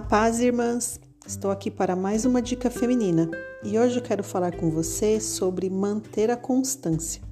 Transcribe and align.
paz, 0.00 0.40
irmãs! 0.40 0.98
Estou 1.26 1.50
aqui 1.50 1.70
para 1.70 1.94
mais 1.94 2.24
uma 2.24 2.42
dica 2.42 2.68
feminina 2.68 3.30
e 3.62 3.78
hoje 3.78 3.98
eu 3.98 4.02
quero 4.02 4.24
falar 4.24 4.56
com 4.56 4.68
você 4.68 5.20
sobre 5.20 5.70
manter 5.70 6.30
a 6.30 6.36
constância. 6.36 7.22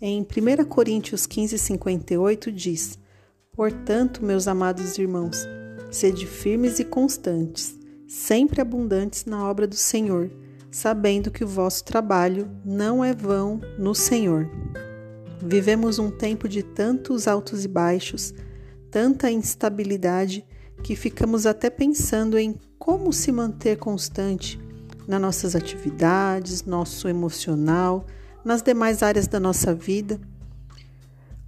Em 0.00 0.22
1 0.22 0.64
Coríntios 0.66 1.26
15, 1.26 1.58
58 1.58 2.52
diz: 2.52 2.98
Portanto, 3.52 4.24
meus 4.24 4.46
amados 4.46 4.96
irmãos, 4.98 5.46
sede 5.90 6.26
firmes 6.26 6.78
e 6.78 6.84
constantes, 6.84 7.74
sempre 8.06 8.60
abundantes 8.60 9.24
na 9.24 9.48
obra 9.48 9.66
do 9.66 9.76
Senhor, 9.76 10.30
sabendo 10.70 11.30
que 11.30 11.42
o 11.42 11.48
vosso 11.48 11.84
trabalho 11.84 12.48
não 12.64 13.04
é 13.04 13.12
vão 13.12 13.60
no 13.76 13.94
Senhor. 13.94 14.48
Vivemos 15.42 15.98
um 15.98 16.10
tempo 16.10 16.48
de 16.48 16.62
tantos 16.62 17.26
altos 17.26 17.64
e 17.64 17.68
baixos, 17.68 18.32
tanta 18.90 19.30
instabilidade 19.30 20.46
que 20.82 20.96
ficamos 20.96 21.46
até 21.46 21.70
pensando 21.70 22.38
em 22.38 22.58
como 22.78 23.12
se 23.12 23.30
manter 23.30 23.76
constante 23.76 24.58
nas 25.06 25.20
nossas 25.20 25.54
atividades, 25.54 26.64
nosso 26.64 27.08
emocional, 27.08 28.06
nas 28.44 28.62
demais 28.62 29.02
áreas 29.02 29.26
da 29.26 29.40
nossa 29.40 29.74
vida. 29.74 30.20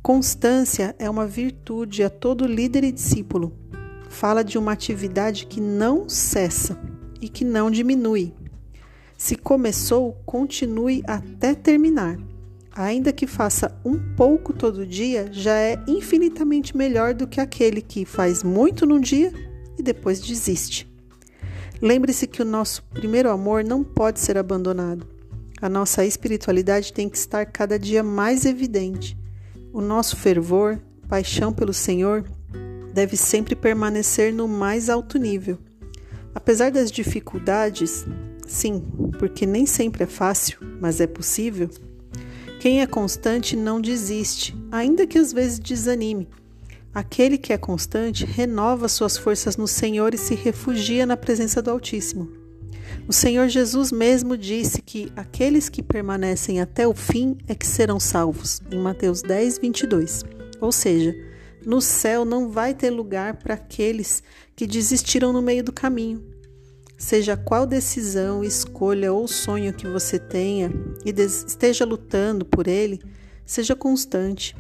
Constância 0.03 0.97
é 0.99 1.09
uma 1.09 1.27
virtude 1.27 2.03
a 2.03 2.11
todo 2.11 2.47
líder 2.47 2.85
e 2.85 2.93
discípulo. 2.93 3.53
Fala 4.11 4.43
de 4.43 4.59
uma 4.59 4.73
atividade 4.73 5.47
que 5.47 5.61
não 5.61 6.09
cessa 6.09 6.79
e 7.21 7.29
que 7.29 7.45
não 7.45 7.71
diminui. 7.71 8.35
Se 9.17 9.37
começou, 9.37 10.21
continue 10.27 11.03
até 11.07 11.55
terminar. 11.55 12.19
Ainda 12.75 13.13
que 13.13 13.27
faça 13.27 13.79
um 13.85 13.99
pouco 14.17 14.53
todo 14.53 14.87
dia, 14.87 15.29
já 15.31 15.55
é 15.59 15.79
infinitamente 15.87 16.77
melhor 16.77 17.13
do 17.13 17.27
que 17.27 17.41
aquele 17.41 17.83
que 17.83 18.07
faz 18.07 18.43
muito 18.43 18.87
num 18.87 18.99
dia 18.99 19.33
e 19.79 19.83
depois 19.83 20.21
desiste. 20.21 20.91
Lembre-se 21.83 22.27
que 22.27 22.41
o 22.41 22.47
nosso 22.47 22.83
primeiro 22.85 23.31
amor 23.31 23.63
não 23.63 23.85
pode 23.85 24.21
ser 24.21 24.39
abandonado. 24.39 25.07
A 25.61 25.69
nossa 25.69 26.05
espiritualidade 26.05 26.93
tem 26.93 27.09
que 27.09 27.17
estar 27.17 27.45
cada 27.47 27.79
dia 27.79 28.03
mais 28.03 28.47
evidente. 28.47 29.19
O 29.73 29.81
nosso 29.81 30.17
fervor, 30.17 30.81
paixão 31.09 31.53
pelo 31.53 31.73
Senhor, 31.73 32.25
deve 32.95 33.17
sempre 33.17 33.55
permanecer 33.55 34.33
no 34.33 34.49
mais 34.49 34.89
alto 34.89 35.19
nível. 35.19 35.59
Apesar 36.35 36.71
das 36.71 36.91
dificuldades, 36.91 38.07
sim, 38.47 38.83
porque 39.19 39.45
nem 39.45 39.67
sempre 39.67 40.05
é 40.05 40.07
fácil, 40.07 40.59
mas 40.81 41.01
é 41.01 41.07
possível. 41.07 41.69
Quem 42.63 42.81
é 42.81 42.87
constante 42.87 43.57
não 43.57 43.81
desiste, 43.81 44.57
ainda 44.71 45.05
que 45.05 45.19
às 45.19 45.33
vezes 45.33 45.59
desanime. 45.59 46.29
Aquele 46.95 47.37
que 47.37 47.53
é 47.53 47.59
constante 47.59 48.25
renova 48.25 48.87
suas 48.87 49.17
forças 49.17 49.57
no 49.57 49.67
Senhor 49.67 50.15
e 50.15 50.17
se 50.17 50.37
refugia 50.37 51.05
na 51.05 51.17
presença 51.17 51.61
do 51.61 51.73
Altíssimo. 51.73 52.31
O 53.09 53.13
Senhor 53.13 53.49
Jesus 53.49 53.91
mesmo 53.91 54.37
disse 54.37 54.81
que 54.81 55.13
aqueles 55.17 55.69
que 55.69 55.83
permanecem 55.83 56.61
até 56.61 56.87
o 56.87 56.95
fim 56.95 57.37
é 57.49 57.55
que 57.57 57.67
serão 57.67 57.99
salvos, 57.99 58.63
em 58.71 58.79
Mateus 58.79 59.23
10, 59.23 59.59
22. 59.59 60.25
Ou 60.61 60.71
seja, 60.71 61.13
no 61.67 61.81
céu 61.81 62.25
não 62.25 62.49
vai 62.49 62.75
ter 62.75 62.91
lugar 62.91 63.39
para 63.39 63.55
aqueles 63.55 64.23
que 64.55 64.69
desistiram 64.69 65.33
no 65.33 65.43
meio 65.43 65.65
do 65.65 65.73
caminho. 65.73 66.32
Seja 67.03 67.37
qual 67.37 67.67
decisão, 67.67 68.45
escolha 68.45 69.13
ou 69.13 69.27
sonho 69.27 69.73
que 69.73 69.89
você 69.89 70.21
tenha 70.21 70.71
e 71.05 71.11
esteja 71.11 71.85
lutando 71.85 72.45
por 72.45 72.69
ele, 72.69 73.03
seja 73.45 73.75
constante 73.75 74.55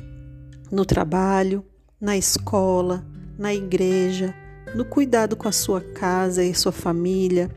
no 0.68 0.84
trabalho, 0.84 1.64
na 2.00 2.16
escola, 2.16 3.06
na 3.38 3.54
igreja, 3.54 4.34
no 4.74 4.84
cuidado 4.84 5.36
com 5.36 5.46
a 5.46 5.52
sua 5.52 5.80
casa 5.80 6.42
e 6.42 6.52
sua 6.52 6.72
família, 6.72 7.48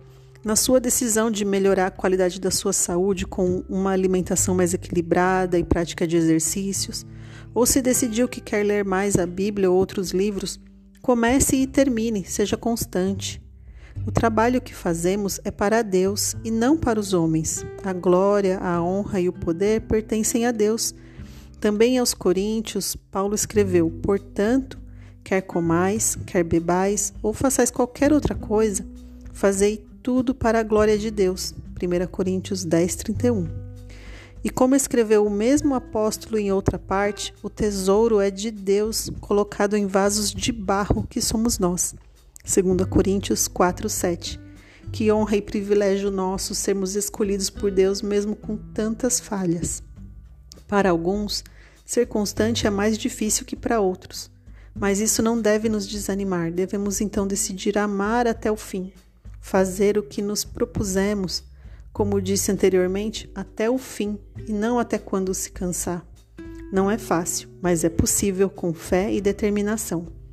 na 0.44 0.56
sua 0.56 0.80
decisão 0.80 1.32
de 1.32 1.44
melhorar 1.44 1.88
a 1.88 1.92
qualidade 1.92 2.40
da 2.40 2.52
sua 2.52 2.72
saúde 2.72 3.26
com 3.26 3.64
uma 3.68 3.90
alimentação 3.90 4.54
mais 4.54 4.76
equilibrada 4.76 5.58
e 5.58 5.64
prática 5.64 6.06
de 6.06 6.16
exercícios, 6.16 7.04
ou 7.56 7.66
se 7.66 7.82
decidiu 7.82 8.28
que 8.28 8.40
quer 8.40 8.64
ler 8.64 8.86
mais 8.86 9.18
a 9.18 9.26
Bíblia 9.26 9.72
ou 9.72 9.76
outros 9.76 10.12
livros, 10.12 10.60
comece 11.02 11.56
e 11.56 11.66
termine, 11.66 12.24
seja 12.24 12.56
constante. 12.56 13.44
O 14.06 14.12
trabalho 14.12 14.62
que 14.62 14.74
fazemos 14.74 15.40
é 15.44 15.52
para 15.52 15.82
Deus 15.82 16.36
e 16.44 16.50
não 16.50 16.78
para 16.78 17.00
os 17.00 17.14
homens. 17.14 17.66
A 17.84 17.94
glória, 17.94 18.60
a 18.60 18.82
honra 18.82 19.20
e 19.20 19.30
o 19.30 19.34
poder 19.34 19.82
pertencem 19.82 20.46
a 20.46 20.52
Deus. 20.52 20.94
Também 21.60 21.98
aos 21.98 22.14
Coríntios, 22.14 22.96
Paulo 23.12 23.36
escreveu: 23.36 23.90
Portanto, 24.02 24.80
quer 25.24 25.42
comais, 25.42 26.18
quer 26.26 26.44
bebais, 26.44 27.14
ou 27.22 27.34
façais 27.34 27.72
qualquer 27.72 28.14
outra 28.14 28.36
coisa, 28.36 28.86
fazei 29.34 29.84
tudo 30.04 30.36
para 30.36 30.60
a 30.60 30.64
glória 30.64 30.98
de 30.98 31.10
Deus. 31.10 31.54
1 31.82 32.08
Coríntios 32.08 32.64
10, 32.64 32.96
31. 32.96 33.66
E 34.44 34.50
como 34.52 34.76
escreveu 34.76 35.26
o 35.26 35.30
mesmo 35.32 35.74
apóstolo 35.74 36.38
em 36.38 36.52
outra 36.52 36.78
parte, 36.78 37.34
o 37.42 37.50
tesouro 37.50 38.20
é 38.20 38.30
de 38.30 38.52
Deus, 38.52 39.10
colocado 39.20 39.76
em 39.76 39.88
vasos 39.88 40.32
de 40.32 40.52
barro 40.52 41.08
que 41.10 41.20
somos 41.20 41.58
nós. 41.58 41.96
2 42.46 42.88
Coríntios 42.88 43.48
4, 43.48 43.90
7. 43.90 44.40
Que 44.92 45.12
honra 45.12 45.38
e 45.38 45.42
privilégio 45.42 46.12
nosso 46.12 46.54
sermos 46.54 46.96
escolhidos 46.96 47.50
por 47.50 47.72
Deus 47.72 48.04
mesmo 48.04 48.36
com 48.36 48.56
tantas 48.56 49.20
falhas. 49.20 49.82
Para 50.68 50.92
alguns, 50.92 51.44
ser 51.84 52.06
constante 52.06 52.68
é 52.68 52.70
mais 52.70 53.00
difícil 53.00 53.48
que 53.48 53.56
para 53.56 53.82
outros, 53.82 54.30
mas 54.76 55.00
isso 55.00 55.24
não 55.24 55.42
deve 55.42 55.68
nos 55.68 55.88
desanimar. 55.88 56.52
Devemos 56.52 57.02
então 57.02 57.26
decidir 57.26 57.80
amar 57.80 58.28
até 58.28 58.52
o 58.52 58.56
fim, 58.56 58.94
fazer 59.42 59.98
o 59.98 60.04
que 60.04 60.22
nos 60.22 60.46
propusemos, 60.46 61.44
como 61.92 62.22
disse 62.22 62.52
anteriormente, 62.52 63.28
até 63.34 63.72
o 63.72 63.80
fim 63.80 64.20
e 64.48 64.54
não 64.54 64.78
até 64.78 65.00
quando 65.00 65.34
se 65.34 65.50
cansar. 65.50 66.06
Não 66.72 66.92
é 66.92 66.98
fácil, 67.00 67.50
mas 67.60 67.84
é 67.84 67.90
possível 67.90 68.52
com 68.52 68.72
fé 68.72 69.12
e 69.12 69.20
determinação. 69.20 70.25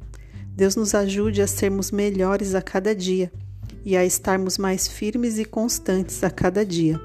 Deus 0.54 0.76
nos 0.76 0.94
ajude 0.94 1.40
a 1.40 1.46
sermos 1.46 1.90
melhores 1.90 2.54
a 2.54 2.60
cada 2.60 2.94
dia 2.94 3.32
e 3.84 3.96
a 3.96 4.04
estarmos 4.04 4.58
mais 4.58 4.86
firmes 4.86 5.38
e 5.38 5.44
constantes 5.44 6.22
a 6.22 6.30
cada 6.30 6.64
dia. 6.64 7.00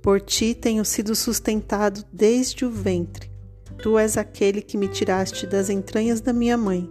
Por 0.00 0.20
ti 0.20 0.54
tenho 0.54 0.84
sido 0.84 1.16
sustentado 1.16 2.04
desde 2.12 2.64
o 2.64 2.70
ventre. 2.70 3.30
Tu 3.82 3.98
és 3.98 4.16
aquele 4.16 4.62
que 4.62 4.78
me 4.78 4.88
tiraste 4.88 5.46
das 5.46 5.68
entranhas 5.68 6.20
da 6.20 6.32
minha 6.32 6.56
mãe. 6.56 6.88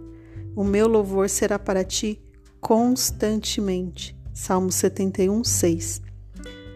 O 0.54 0.62
meu 0.62 0.86
louvor 0.86 1.28
será 1.28 1.58
para 1.58 1.82
ti 1.82 2.20
constantemente. 2.60 4.16
Salmo 4.34 4.70
71, 4.70 5.42
6. 5.42 6.02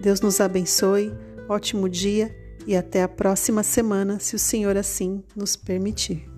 Deus 0.00 0.20
nos 0.20 0.40
abençoe, 0.40 1.12
ótimo 1.48 1.88
dia 1.88 2.34
e 2.66 2.74
até 2.74 3.02
a 3.02 3.08
próxima 3.08 3.62
semana, 3.62 4.18
se 4.18 4.34
o 4.34 4.38
Senhor 4.38 4.76
assim 4.76 5.22
nos 5.36 5.56
permitir. 5.56 6.29